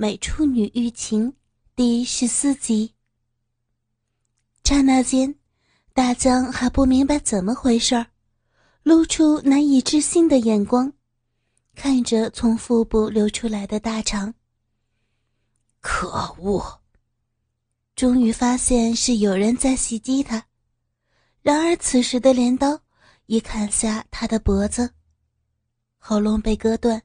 [0.00, 1.32] 美处女欲情》
[1.74, 2.94] 第十四集。
[4.62, 5.34] 刹那间，
[5.92, 8.06] 大江还不明白怎么回事儿，
[8.84, 10.92] 露出难以置信的眼光，
[11.74, 14.32] 看着从腹部流出来的大肠。
[15.80, 16.80] 可恶！
[17.96, 20.46] 终于发现是有人在袭击他，
[21.42, 22.80] 然而此时的镰刀
[23.26, 24.94] 已砍下他的脖子，
[25.98, 27.02] 喉咙被割断。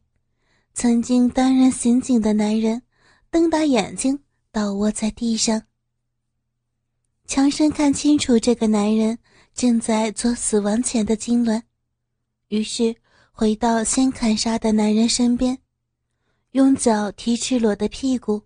[0.73, 2.81] 曾经担任刑警的男人
[3.29, 4.19] 瞪大眼睛，
[4.51, 5.61] 倒卧在地上。
[7.25, 9.17] 强生看清楚这个男人
[9.53, 11.61] 正在做死亡前的痉挛，
[12.49, 12.95] 于是
[13.31, 15.57] 回到先砍杀的男人身边，
[16.51, 18.41] 用脚踢赤裸的屁股。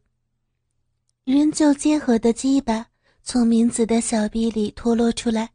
[1.24, 2.88] 仍旧结合的鸡巴
[3.24, 5.50] 从明子的小臂里脱落出来，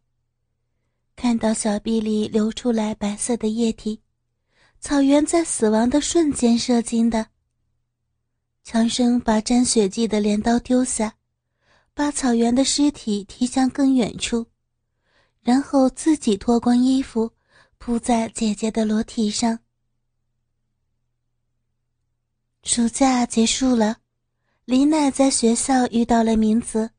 [1.16, 4.00] 看到小臂里流出来白色的液体。
[4.82, 7.28] 草原在死亡的瞬间射精的。
[8.64, 11.14] 强生把沾血迹的镰刀丢下，
[11.94, 14.44] 把草原的尸体踢向更远处，
[15.40, 17.30] 然后自己脱光衣服，
[17.78, 19.60] 铺在姐姐的裸体上。
[22.64, 23.98] 暑假结束了，
[24.64, 26.90] 李奈在学校遇到了明子。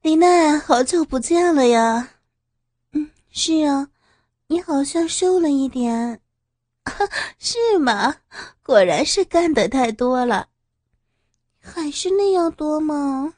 [0.00, 2.14] 李奈，好久不见了呀！
[2.92, 3.90] 嗯，是啊。
[4.50, 6.22] 你好像瘦了一点，
[7.38, 8.16] 是吗？
[8.62, 10.48] 果然是干的太多了，
[11.60, 13.34] 还是那样多吗？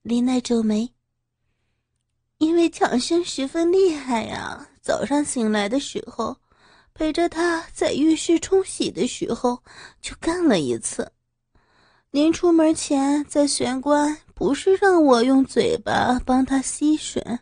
[0.00, 0.94] 林奈皱眉。
[2.38, 6.34] 因为强生十分厉害呀，早上醒来的时候，
[6.94, 9.62] 陪着他在浴室冲洗的时候
[10.00, 11.12] 就干了一次。
[12.10, 17.40] 临出门前在玄关，不是让我用嘴巴帮他吸吮。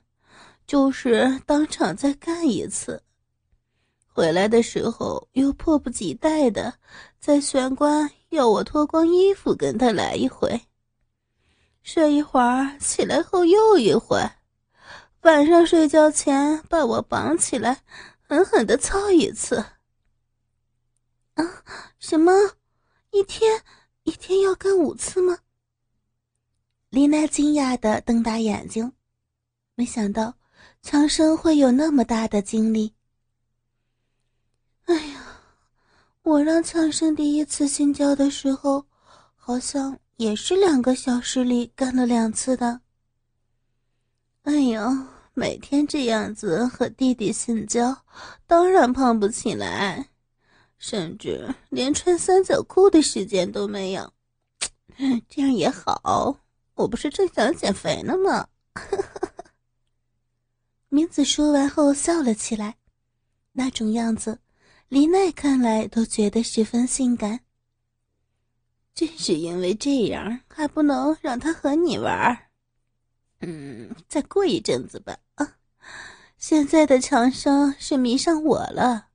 [0.68, 3.02] 就是当场再干一次，
[4.06, 6.74] 回来的时候又迫不及待的
[7.18, 10.60] 在玄关要我脱光衣服跟他来一回，
[11.82, 14.20] 睡一会儿起来后又一回，
[15.22, 17.82] 晚上睡觉前把我绑起来
[18.20, 19.56] 狠狠的操一次。
[21.32, 21.64] 啊，
[21.98, 22.30] 什么？
[23.12, 23.62] 一天
[24.02, 25.38] 一天要干五次吗？
[26.90, 28.92] 丽娜惊讶的瞪大眼睛，
[29.74, 30.34] 没想到。
[30.90, 32.94] 强生会有那么大的精力？
[34.86, 35.42] 哎呀，
[36.22, 38.86] 我让强生第一次性交的时候，
[39.36, 42.80] 好像也是两个小时里干了两次的。
[44.44, 47.94] 哎呀，每天这样子和弟弟性交，
[48.46, 50.08] 当然胖不起来，
[50.78, 54.10] 甚至连穿三角裤的时间都没有。
[55.28, 56.38] 这样也好，
[56.76, 58.48] 我不是正想减肥呢吗？
[60.90, 62.76] 明子说完后笑了起来，
[63.52, 64.38] 那种样子，
[64.88, 67.40] 李奈看来都觉得十分性感。
[68.94, 72.36] 正是因为这样，还不能让他和你玩
[73.40, 75.16] 嗯，再过一阵子吧。
[75.34, 75.56] 啊，
[76.38, 79.08] 现在的强生是迷上我了，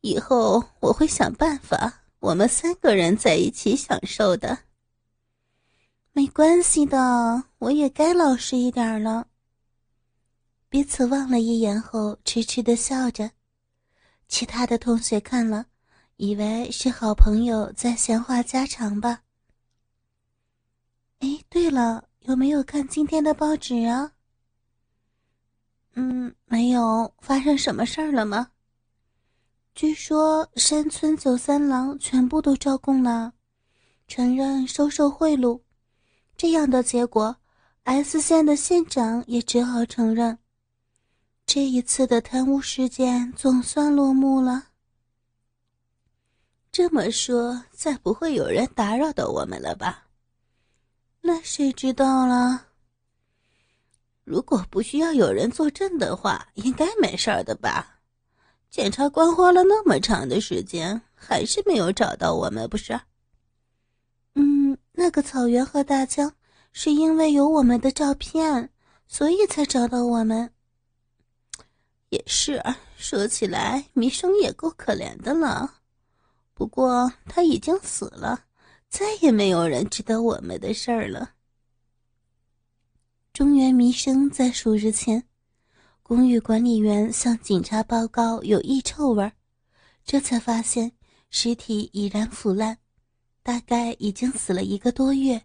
[0.00, 4.58] 以后我会想办法，我们三个人在一起享受的。
[6.12, 9.28] 没关系的，我也该老实一点了。
[10.68, 13.30] 彼此望了一眼后，痴痴的笑着。
[14.28, 15.66] 其他的同学看了，
[16.16, 19.22] 以为是好朋友在闲话家常吧。
[21.20, 24.12] 哎，对了，有没有看今天的报纸啊？
[25.94, 27.14] 嗯，没有。
[27.20, 28.50] 发生什么事儿了吗？
[29.74, 33.32] 据说山村九三郎全部都招供了，
[34.08, 35.60] 承认收受贿赂。
[36.36, 37.36] 这样的结果
[37.84, 40.38] ，S 县的县长也只好承认。
[41.46, 44.64] 这一次的贪污事件总算落幕了。
[46.72, 50.08] 这么说，再不会有人打扰到我们了吧？
[51.20, 52.66] 那谁知道了？
[54.24, 58.00] 如果不需要有人作证的话，应该没事的吧？
[58.68, 63.00] 检察官花了那么长的时间，还是没有找到我们，不是？
[64.34, 66.34] 嗯，那个草原和大江
[66.72, 68.68] 是因为有我们的照片，
[69.06, 70.50] 所以才找到我们。
[72.10, 75.80] 也是啊，说起来，弥生也够可怜的了。
[76.54, 78.44] 不过他已经死了，
[78.88, 81.32] 再也没有人知道我们的事儿了。
[83.32, 85.22] 中原弥生在数日前，
[86.02, 89.30] 公寓管理员向警察报告有异臭味，
[90.04, 90.92] 这才发现
[91.28, 92.78] 尸体已然腐烂，
[93.42, 95.44] 大概已经死了一个多月。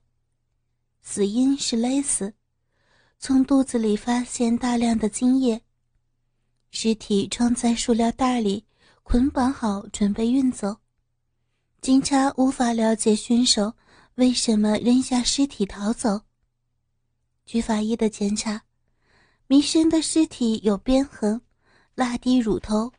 [1.02, 2.34] 死因是勒死，
[3.18, 5.62] 从肚子里发现大量的精液。
[6.72, 8.66] 尸体装在塑料袋里，
[9.04, 10.78] 捆绑好，准备运走。
[11.82, 13.74] 警察无法了解凶手
[14.16, 16.22] 为什么扔下尸体逃走。
[17.46, 18.64] 据法医的检查，
[19.48, 21.42] 弥生的尸体有鞭痕、
[21.94, 22.92] 拉低乳头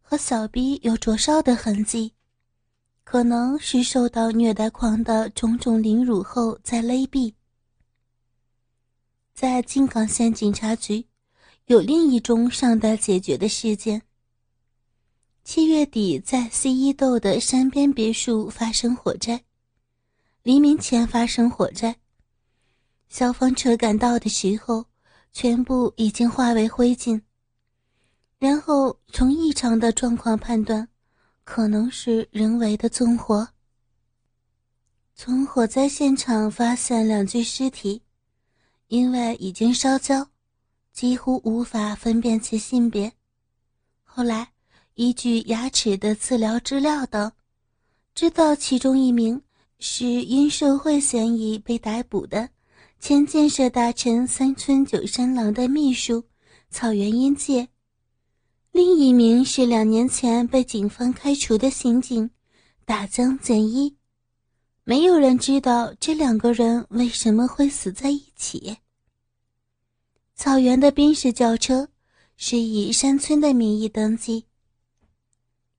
[0.00, 2.14] 和小臂有灼烧的痕迹，
[3.04, 7.34] 可能是受到虐待狂的种种凌辱后再勒毙。
[9.34, 11.06] 在靖港县警察局，
[11.68, 14.00] 有另一宗尚待解决的事件。
[15.44, 19.44] 七月底，在西伊豆的山边别墅发生火灾，
[20.42, 21.94] 黎明前发生火灾。
[23.10, 24.86] 消防车赶到的时候，
[25.34, 27.20] 全部已经化为灰烬。
[28.38, 30.88] 然后从异常的状况判断，
[31.44, 33.46] 可能是人为的纵火。
[35.14, 38.00] 从火灾现场发现两具尸体，
[38.86, 40.30] 因为已经烧焦，
[40.98, 43.12] 几乎无法分辨其性别。
[44.02, 44.48] 后来
[44.94, 47.30] 依据牙齿的治疗资料等，
[48.16, 49.40] 知道其中一名
[49.78, 52.48] 是因受贿嫌疑被逮捕的。
[52.98, 56.24] 前建设大臣三村九山郎的秘书
[56.68, 57.68] 草原英介，
[58.72, 62.28] 另一名是两年前被警方开除的刑警
[62.84, 63.96] 大江简一。
[64.82, 68.76] 没有人知道这两个人为什么会死在一起。
[70.38, 71.88] 草原的宾士轿车
[72.36, 74.46] 是以山村的名义登记。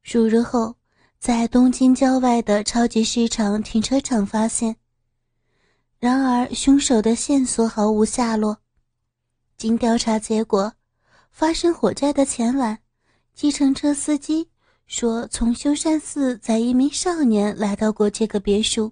[0.04, 0.76] 数日后，
[1.18, 4.76] 在东京郊外的超级市场停车场发现。
[5.98, 8.58] 然而，凶手的线索毫无下落。
[9.56, 10.74] 经调查结果，
[11.32, 12.80] 发生火灾的前晚，
[13.34, 14.50] 计程车司机
[14.88, 18.92] 说从修善寺载一名少年来到过这个别墅。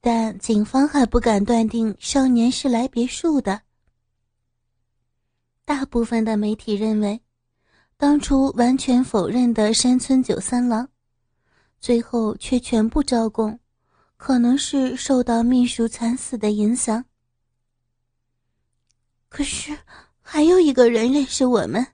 [0.00, 3.60] 但警方还不敢断定少年是来别墅的。
[5.74, 7.18] 大部分的媒体认为，
[7.96, 10.86] 当初完全否认的山村九三郎，
[11.80, 13.58] 最后却全部招供。
[14.18, 17.02] 可能是受到秘书惨死的影响。
[19.30, 19.74] 可是
[20.20, 21.86] 还有一个人认识我们。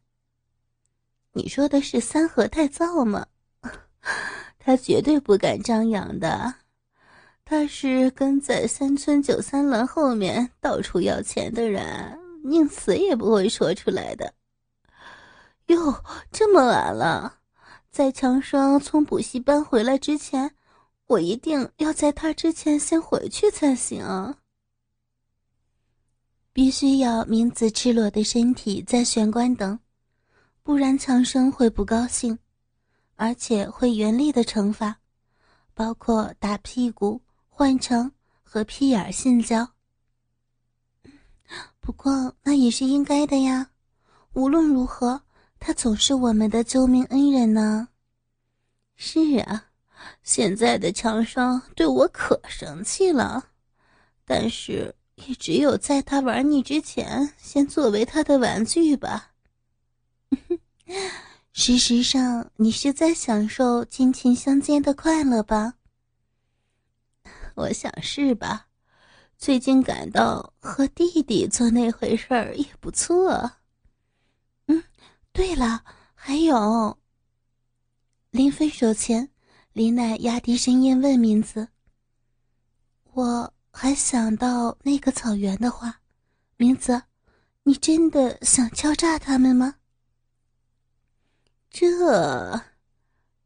[1.34, 3.24] 你说的是三河太造吗？
[4.58, 6.52] 他绝对不敢张扬的。
[7.44, 12.18] 他是跟在三村九三郎后面到处要钱的人，
[12.48, 14.34] 宁死也不会说出来的。
[15.66, 16.02] 哟，
[16.32, 17.38] 这么晚了，
[17.90, 20.54] 在强生从补习班回来之前。
[21.06, 24.34] 我一定要在他之前先回去才行。
[26.52, 29.78] 必须要明子赤裸的身体在玄关等，
[30.62, 32.38] 不然强生会不高兴，
[33.16, 34.98] 而且会严厉的惩罚，
[35.72, 38.12] 包括打屁股、换乘
[38.42, 39.66] 和屁眼性交。
[41.88, 43.70] 不过那也是应该的呀，
[44.34, 45.22] 无论如何，
[45.58, 47.88] 他总是我们的救命恩人呢。
[48.94, 49.70] 是啊。
[50.22, 53.42] 现在的强生对我可生气了，
[54.26, 59.32] 但是也只有在他玩腻之前，先作为他的玩具吧。
[61.54, 65.76] 事实上，你是在享受亲情相见的快乐吧？
[67.56, 68.67] 我想是吧。
[69.38, 73.52] 最近感到和弟弟做那回事儿也不错。
[74.66, 74.82] 嗯，
[75.32, 76.98] 对了，还有，
[78.30, 79.30] 临分手前。
[79.72, 81.68] 林奈压低声音问名字
[83.14, 86.00] ：“我还想到那个草原的话，
[86.56, 87.00] 名字，
[87.62, 89.76] 你真的想敲诈他们吗？”
[91.70, 92.60] 这，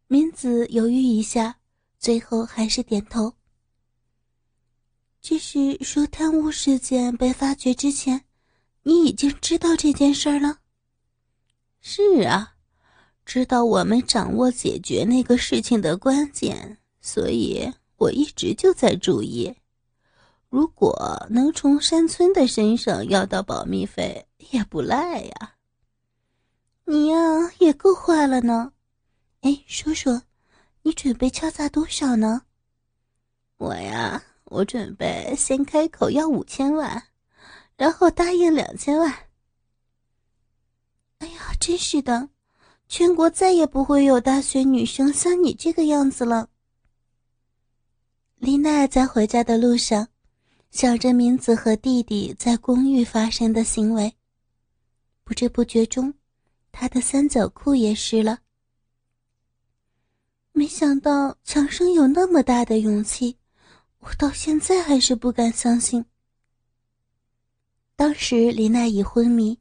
[0.07, 1.59] 明子犹豫一下，
[1.99, 3.35] 最后还是点头。
[5.23, 8.25] 就是说，贪污事件被发觉之前，
[8.83, 10.59] 你已经知道这件事了。
[11.81, 12.51] 是啊。
[13.25, 19.55] 知道我们掌握解决那个事情的关键，所以我一直就在注意。
[20.49, 25.55] 如果能从山村的身上要到保密费，也不赖呀。
[26.85, 27.17] 你呀，
[27.61, 28.73] 也够坏了呢。
[29.43, 30.23] 哎，说说，
[30.83, 32.43] 你准备敲诈多少呢？
[33.57, 34.21] 我呀，
[34.53, 37.03] 我准备先开口要五千万，
[37.77, 39.11] 然后答应两千万。
[41.19, 42.29] 哎呀，真是的。
[42.87, 46.51] 全国再也不会有大学女生像你这个样子了。
[48.37, 50.09] 丽娜在回家的路上，
[50.71, 54.15] 想着明子和弟弟在公寓发生的行为，
[55.25, 56.13] 不知不觉中，
[56.71, 58.41] 她的三角裤也湿了。
[60.53, 63.39] 没想到强生有那么大的勇气，
[64.03, 66.05] 我到现在还是不敢相信。
[67.97, 69.59] 当时李娜已昏迷，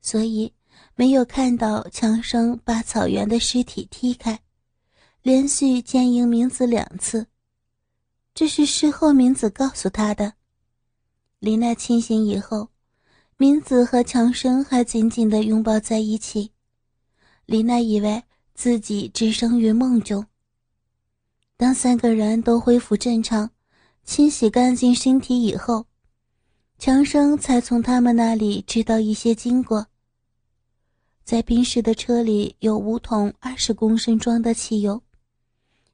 [0.00, 0.52] 所以。
[0.96, 4.38] 没有看到强生把草原的尸体踢开，
[5.22, 7.26] 连续奸淫明子两次。
[8.34, 10.34] 这是事后明子告诉他的。
[11.38, 12.68] 李奈清醒以后，
[13.38, 16.52] 明子和强生还紧紧地拥抱在一起。
[17.46, 18.22] 李奈以为
[18.54, 20.26] 自己置身于梦中。
[21.56, 23.50] 当三个人都恢复正常，
[24.10, 25.86] 清洗干净身体以后，
[26.78, 29.86] 强生才从他们那里知道一些经过。
[31.22, 35.00] 在宾士的车里有五桶二十公升装的汽油，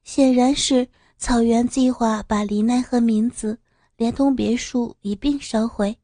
[0.03, 3.59] 显然是草原计划把黎奈和明子
[3.97, 5.95] 连同别墅一并烧毁。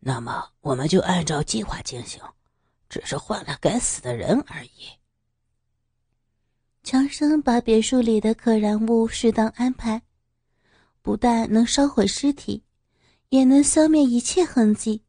[0.00, 2.18] 那么我们就按照计划进行，
[2.88, 4.88] 只是换了该死的人而已。
[6.82, 10.00] 强生把别墅里的可燃物适当安排，
[11.06, 12.64] 不但能烧毁尸体，
[13.28, 15.04] 也能消灭一切痕迹。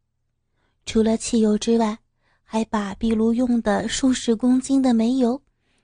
[0.85, 1.97] 除了汽油之外，
[2.43, 5.41] 还把壁炉用的数十公斤的煤油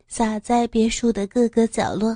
[0.07, 2.15] 撒在别墅的各个角落，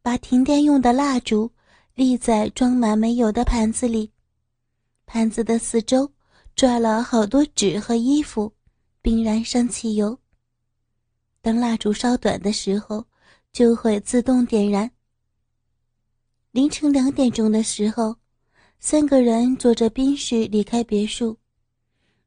[0.00, 1.52] 把停电用的蜡烛
[1.94, 4.10] 立在装满煤油的盘子里，
[5.04, 6.10] 盘子的四周
[6.56, 8.50] 拽了好多纸和衣服，
[9.02, 10.18] 并燃上汽油。
[11.42, 13.04] 等蜡烛烧短的时候，
[13.52, 14.90] 就会自动点燃。
[16.52, 18.14] 凌晨两点钟的时候，
[18.78, 21.38] 三个人坐着宾士离开别墅。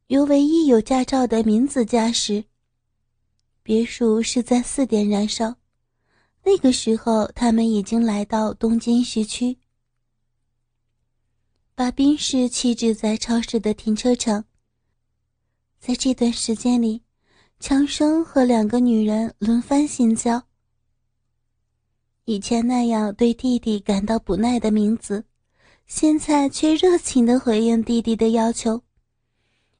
[0.07, 2.43] 由唯一有驾照的明子驾驶。
[3.61, 5.57] 别墅是在四点燃烧，
[6.43, 9.59] 那个时候他们已经来到东京市区，
[11.75, 14.45] 把宾士弃置在超市的停车场。
[15.79, 17.03] 在这段时间里，
[17.59, 20.44] 强生和两个女人轮番性交。
[22.25, 25.25] 以前那样对弟弟感到不耐的明子，
[25.85, 28.81] 现在却热情地回应弟弟的要求。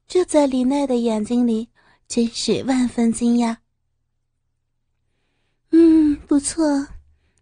[0.06, 1.68] 这在李奈的眼睛里
[2.06, 3.56] 真是万分惊讶。
[5.70, 6.86] 嗯，不错，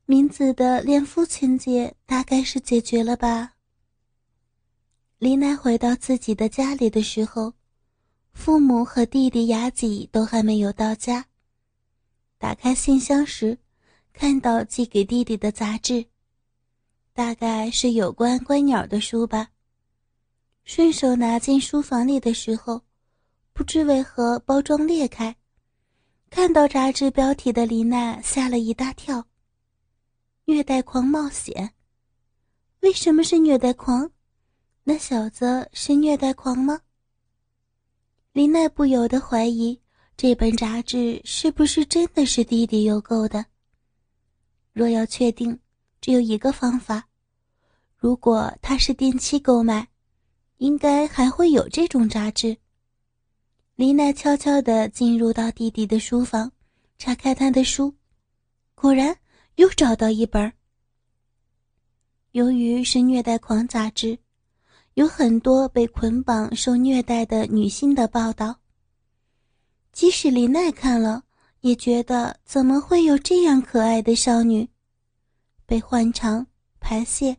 [0.07, 3.53] 明子的恋父情节大概是解决了吧。
[5.19, 7.53] 李奈回到自己的家里的时候，
[8.33, 11.27] 父母和弟弟雅己都还没有到家。
[12.39, 13.59] 打开信箱时，
[14.15, 16.07] 看到寄给弟弟的杂志，
[17.13, 19.49] 大概是有关观鸟的书吧。
[20.63, 22.81] 顺手拿进书房里的时候，
[23.53, 25.37] 不知为何包装裂开，
[26.31, 29.27] 看到杂志标题的林娜吓了一大跳。
[30.45, 31.75] 虐待狂冒险，
[32.81, 34.11] 为什么是虐待狂？
[34.85, 36.81] 那小子是虐待狂吗？
[38.33, 39.81] 林娜不由得怀疑
[40.17, 43.45] 这本杂志是不是真的是弟弟邮购的。
[44.75, 45.59] 若要确定，
[46.03, 47.09] 只有一个方法：
[47.97, 49.89] 如果他是定期购买。
[50.59, 52.57] 应该还会有这种杂志。
[53.75, 56.51] 李奈悄悄地进入到弟弟的书房，
[56.97, 57.93] 查开他的书，
[58.75, 59.19] 果然
[59.57, 60.53] 又找到一本。
[62.31, 64.17] 由于是虐待狂杂志，
[64.95, 68.61] 有很多被捆绑受虐待的女性的报道。
[69.93, 71.24] 即使李奈看了，
[71.65, 74.69] 也觉得怎么会有这样可爱的少女？
[75.65, 76.47] 被换肠、
[76.79, 77.39] 排泄。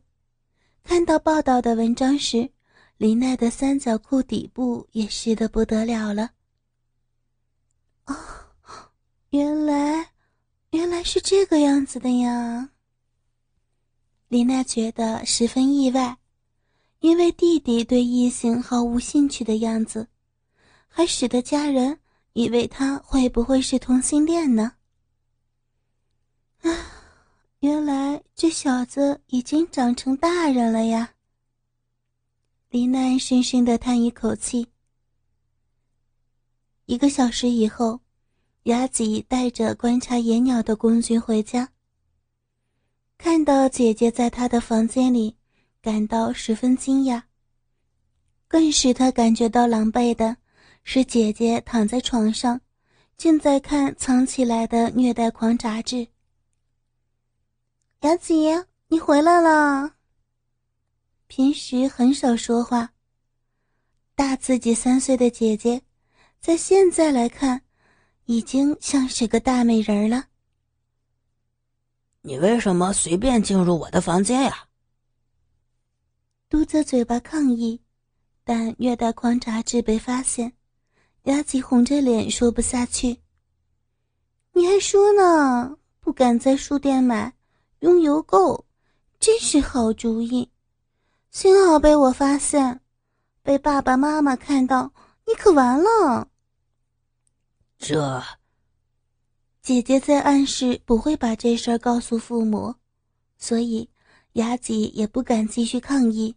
[0.83, 2.49] 看到报道的文章时。
[2.97, 6.31] 林奈的三角裤底部也湿得不得了了。
[8.05, 8.15] 哦，
[9.31, 10.11] 原来，
[10.69, 12.69] 原来是这个样子的呀。
[14.29, 16.17] 林奈觉得十分意外，
[17.01, 20.07] 因为弟弟对异性毫无兴趣的样子，
[20.87, 21.99] 还使得家人
[22.35, 24.73] 以为他会不会是同性恋呢？
[26.63, 26.69] 啊，
[27.59, 31.13] 原来这小子已经长成大人了呀。
[32.69, 34.67] 林奈深深的叹一口气。
[36.87, 38.01] 一个小时以后，
[38.63, 41.71] 雅吉带着观察野鸟的工具回家，
[43.17, 45.37] 看到姐姐在他的房间里，
[45.81, 47.23] 感到十分惊讶。
[48.49, 50.35] 更使他感觉到狼狈的
[50.87, 52.61] 是，姐姐躺在床上，
[53.17, 56.07] 正在看藏起来的虐待狂杂志。
[58.01, 58.47] 雅吉，
[58.87, 59.95] 你回来了。
[61.25, 62.93] 平时很少说话，
[64.13, 65.81] 大自己三岁的姐姐，
[66.39, 67.63] 在现在来看，
[68.25, 70.27] 已经像是个大美人了。
[72.21, 74.67] 你为什么随便进入我的房间呀？
[76.47, 77.81] 嘟着嘴巴抗议，
[78.43, 80.53] 但虐待狂杂志被发现，
[81.25, 83.19] 雅吉红着脸说不下去。
[84.53, 85.77] 你还说呢？
[85.99, 87.33] 不敢在书店买，
[87.79, 88.65] 用邮购，
[89.19, 90.51] 真是好主意。
[91.31, 92.79] 幸好被我发现，
[93.41, 94.93] 被爸爸妈妈看到，
[95.25, 96.27] 你可完了。
[97.79, 98.23] 这，
[99.63, 102.75] 姐姐在暗示不会把这事儿告诉父母，
[103.37, 103.89] 所以
[104.33, 106.35] 雅吉也不敢继续抗议。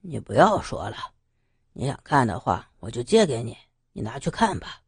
[0.00, 0.96] 你不要说了，
[1.80, 3.56] 你想看的话，我就借给你，
[3.92, 4.82] 你拿去看吧。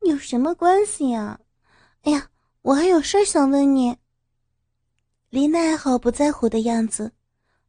[0.00, 1.38] 有什么关系呀？
[2.02, 2.28] 哎呀，
[2.62, 3.96] 我还有事想问你。
[5.30, 7.12] 林奈毫不在乎的样子，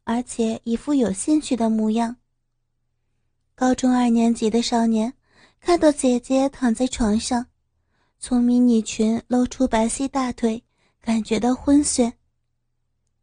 [0.04, 2.16] 而且一副有兴趣的模样。
[3.54, 5.14] 高中二年级的少年
[5.60, 7.46] 看到姐姐躺在床上。
[8.18, 10.64] 从迷你裙露出白皙大腿，
[11.02, 12.12] 感觉到昏眩。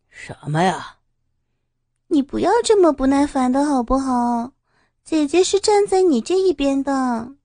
[0.09, 0.96] 什么呀？
[2.09, 4.53] 你不要这么不耐烦的好不好？
[5.05, 7.37] 姐姐是站在你这一边的。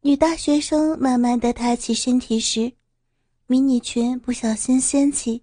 [0.00, 2.72] 女大学生慢慢的抬起身体时，
[3.46, 5.42] 迷你裙不小心掀起，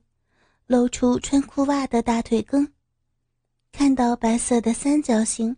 [0.67, 2.72] 露出穿裤袜的大腿根，
[3.72, 5.58] 看到白色的三角形。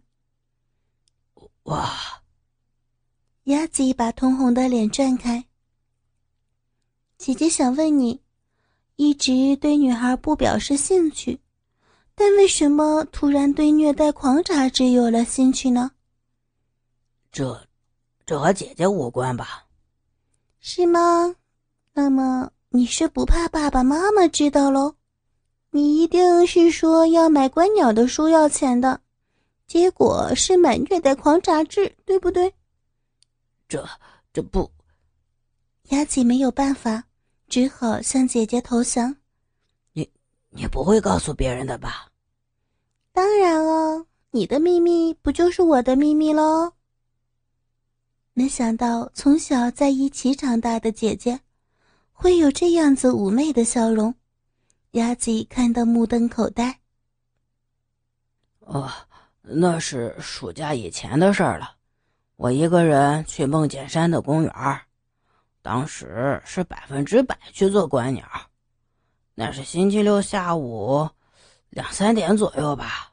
[1.64, 1.92] 哇！
[3.44, 5.46] 雅吉把通红的脸转开。
[7.18, 8.22] 姐姐想问你，
[8.96, 11.40] 一直对女孩不表示兴趣，
[12.16, 15.92] 但为什么突然对虐待狂杂志有了兴趣呢？
[17.32, 17.68] 这，
[18.26, 19.66] 这和姐姐无关吧？
[20.62, 21.36] 是吗？
[21.94, 24.96] 那么你是不怕爸爸妈妈知道喽？
[25.72, 29.02] 你一定是说要买观鸟的书要钱的，
[29.68, 32.54] 结果是买虐待狂杂志，对不对？
[33.68, 33.86] 这
[34.32, 34.72] 这不，
[35.90, 37.04] 雅吉没有办法，
[37.50, 39.18] 只好向姐姐投降。
[40.56, 42.08] 你你不会告诉别人的吧？
[43.12, 46.74] 当然哦，你的秘密不就是我的秘密喽？
[48.34, 51.40] 没想到从小在一起长大的姐姐，
[52.12, 54.16] 会有这样子妩媚的笑容，
[54.92, 56.80] 鸭子看得目瞪口呆。
[58.62, 58.92] 哦，
[59.44, 61.76] 那是暑假以前的事儿了。
[62.38, 64.82] 我一个人去梦见山的公园
[65.62, 68.28] 当时是百分之百去做观鸟。
[69.36, 71.10] 那是星期六下午
[71.70, 73.12] 两三点左右吧。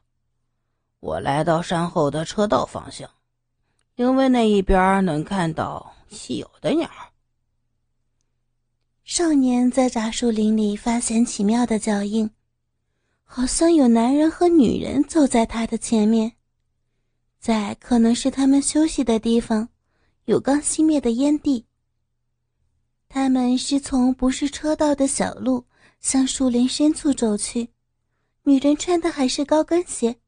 [1.01, 3.09] 我来到山后的车道方向，
[3.95, 6.89] 因为那一边能看到稀有的鸟。
[9.03, 12.31] 少年在杂树林里发现奇妙的脚印，
[13.25, 16.31] 好像有男人和女人走在他的前面。
[17.37, 19.67] 在可能是他们休息的地方，
[20.23, 21.65] 有刚熄灭的烟蒂。
[23.09, 25.65] 他们是从不是车道的小路
[26.03, 27.69] 向树林深处走去，
[28.43, 30.19] 女人穿的还是高跟鞋，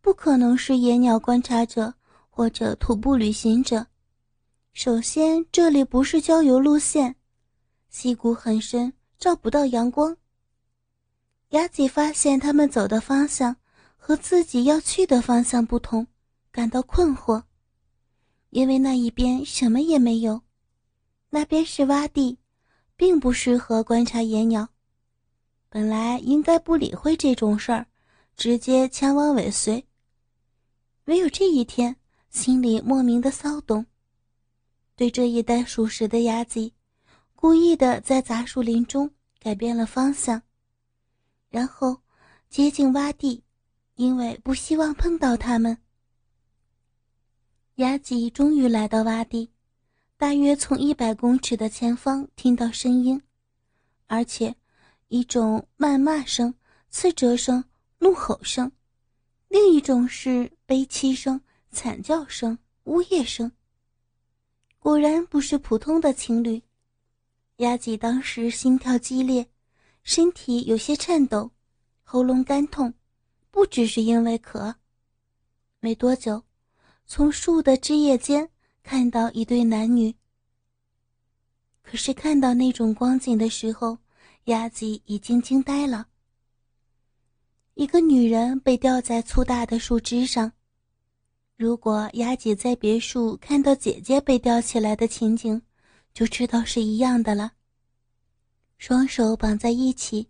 [0.00, 1.92] 不可能是野鸟观察者
[2.30, 3.88] 或者徒步旅行者。
[4.72, 7.16] 首先，这里不是郊游路线，
[7.90, 10.16] 溪谷很深，照不到阳光。
[11.48, 13.56] 雅吉发现他们走的方向
[13.96, 16.06] 和自己要去的方向不同。
[16.52, 17.42] 感到困惑，
[18.50, 20.40] 因为那一边什么也没有，
[21.28, 22.38] 那边是洼地，
[22.96, 24.66] 并不适合观察野鸟。
[25.68, 27.86] 本来应该不理会这种事儿，
[28.36, 29.86] 直接前往尾随。
[31.04, 31.96] 唯有这一天，
[32.30, 33.86] 心里莫名的骚动。
[34.94, 36.72] 对这一带属实的雅吉，
[37.34, 40.40] 故意的在杂树林中改变了方向，
[41.50, 42.00] 然后
[42.48, 43.44] 接近洼地，
[43.96, 45.76] 因为不希望碰到他们。
[47.74, 49.50] 雅吉终于来到洼地，
[50.16, 53.20] 大约从一百公尺的前方听到声音，
[54.06, 54.56] 而且
[55.08, 56.54] 一种谩骂声、
[56.90, 57.64] 刺折声、
[57.98, 58.72] 怒吼声，
[59.48, 61.40] 另一种是悲凄声、
[61.70, 63.52] 惨叫声、呜咽声。
[64.78, 66.62] 果然不是普通的情侣。
[67.58, 69.48] 雅吉当时心跳激烈，
[70.02, 71.52] 身体有些颤抖，
[72.02, 72.92] 喉咙干痛，
[73.50, 74.74] 不只是因为渴。
[75.80, 76.42] 没多久。
[77.08, 78.50] 从树的枝叶间
[78.82, 80.12] 看到一对男女。
[81.82, 83.96] 可是看到那种光景的时候，
[84.46, 86.06] 鸭子已经惊呆了。
[87.74, 90.52] 一个女人被吊在粗大的树枝上，
[91.56, 95.60] 如果雅姐在别墅看到姐姐被吊起来的情景，
[96.14, 97.52] 就知道是一样的了。
[98.78, 100.28] 双手绑在一起，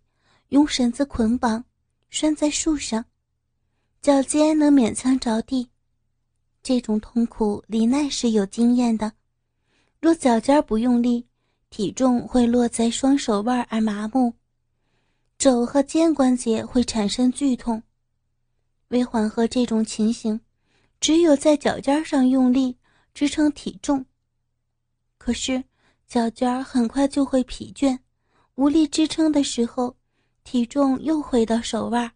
[0.49, 1.65] 用绳子捆绑，
[2.09, 3.05] 拴在树上，
[4.01, 5.69] 脚尖能勉强着地。
[6.63, 9.13] 这种痛苦，李奈是有经验的。
[10.01, 11.27] 若脚尖不用力，
[11.77, 14.33] 体重会落在双手腕而麻木，
[15.37, 17.83] 肘和肩关节会产生剧痛。
[18.89, 20.41] 为缓和这种情形，
[21.01, 22.79] 只有在脚尖上用力
[23.13, 24.07] 支撑体重。
[25.19, 25.63] 可是
[26.07, 27.99] 脚尖很快就会疲倦，
[28.55, 29.95] 无力支撑的时候，
[30.45, 32.11] 体重又回到手腕。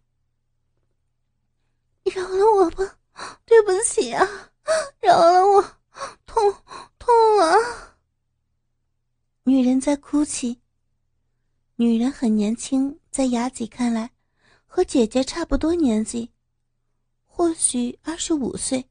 [2.05, 2.97] 饶了我吧。
[3.45, 4.27] 对不起啊，
[5.01, 5.61] 饶了我，
[6.25, 6.51] 痛
[6.97, 7.90] 痛啊！
[9.43, 10.59] 女人在哭泣。
[11.75, 14.11] 女人很年轻，在雅吉看来，
[14.67, 16.29] 和姐姐差不多年纪，
[17.25, 18.87] 或许二十五岁，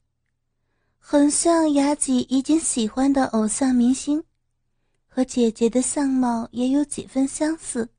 [0.99, 4.21] 很像雅吉已经喜欢的偶像明星，
[5.07, 7.89] 和姐姐的相貌也有几分相似。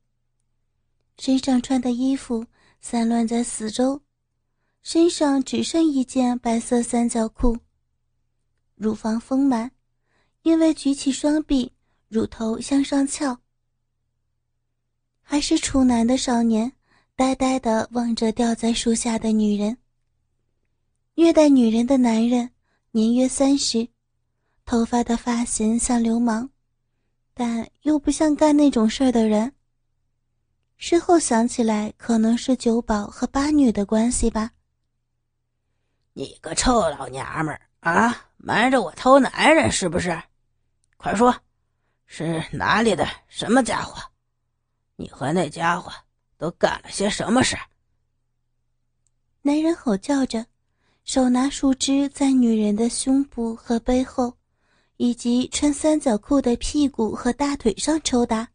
[1.17, 2.45] 身上穿的衣服
[2.79, 3.99] 散乱在四周，
[4.83, 7.57] 身上只剩一件白色三角裤。
[8.75, 9.71] 乳房丰满，
[10.43, 11.72] 因为举起双臂，
[12.13, 13.35] 乳头向上翘。
[15.23, 16.71] 还是处男的少年，
[17.15, 19.75] 呆呆地望着吊在树下的女人。
[21.15, 22.51] 虐待女人的男人
[22.91, 23.87] 年约三十，
[24.63, 26.47] 头发的发型像流氓，
[27.33, 29.51] 但又不像干那种事儿的人。
[30.77, 34.51] 事后想起来，可能是酒保和八女的关系吧。
[36.13, 38.27] 你个臭老娘们儿啊！
[38.37, 40.21] 瞒着我偷男人是不是？
[40.97, 41.35] 快说，
[42.15, 43.99] 是哪里的什么家伙？
[44.97, 45.91] 你和那家伙
[46.37, 47.57] 都干了些什么事？
[49.41, 50.45] 男人吼叫着，
[51.05, 54.37] 手拿树枝在女人的胸部和背后，
[54.97, 58.47] 以及穿三角裤的屁股和大腿上抽打。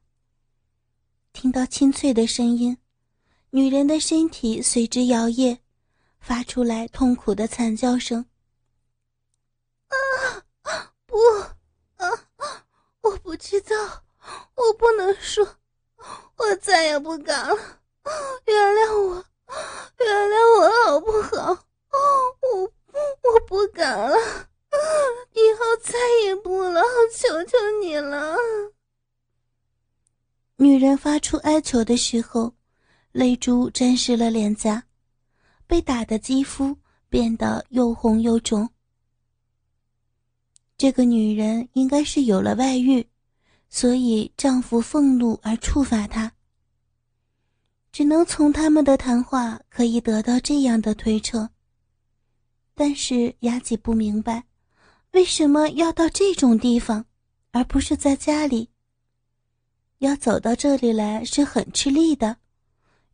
[1.32, 2.78] 听到清脆的声音，
[3.50, 5.58] 女人的身体随之摇曳，
[6.20, 8.24] 发出来痛苦的惨叫声。
[9.88, 9.96] 啊！
[11.06, 11.16] 不，
[11.96, 12.27] 啊！
[13.08, 13.74] 我不知道，
[14.54, 15.46] 我不能说，
[16.36, 17.56] 我再也不敢了。
[18.44, 19.24] 原谅我，
[19.98, 21.64] 原谅我好不好？
[22.42, 24.14] 我，我不敢了，
[25.32, 26.82] 以后再也不了，
[27.16, 28.36] 求求你了。
[30.56, 32.52] 女人发出哀求的时候，
[33.12, 34.82] 泪珠沾湿了脸颊，
[35.66, 36.76] 被打的肌肤
[37.08, 38.68] 变得又红又肿。
[40.78, 43.04] 这个女人应该是有了外遇，
[43.68, 46.32] 所以丈夫愤怒而处罚她。
[47.90, 51.50] 只能从他们的谈话可以得到这样的推测。
[52.76, 54.44] 但是雅姐不明白，
[55.10, 57.04] 为什么要到这种地方，
[57.50, 58.68] 而不是在家里。
[59.98, 62.36] 要走到这里来是很吃力的，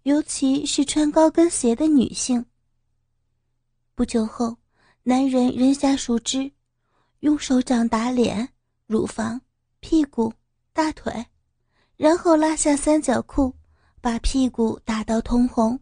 [0.02, 2.44] 尤其是穿高跟鞋的女性。
[3.94, 4.58] 不久后，
[5.04, 6.52] 男人扔下树枝，
[7.24, 8.50] 用手掌打脸、
[8.86, 9.40] 乳房、
[9.80, 10.30] 屁股、
[10.74, 11.24] 大腿，
[11.96, 13.54] 然后拉下三角裤，
[14.02, 15.80] 把屁股打到通红。